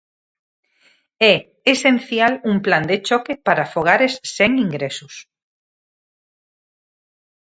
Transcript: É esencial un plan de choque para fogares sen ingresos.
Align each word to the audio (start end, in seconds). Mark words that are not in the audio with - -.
É 1.33 1.35
esencial 1.73 2.33
un 2.51 2.57
plan 2.65 2.83
de 2.91 2.97
choque 3.07 3.33
para 3.47 3.69
fogares 3.73 4.13
sen 4.35 4.51
ingresos. 4.65 5.15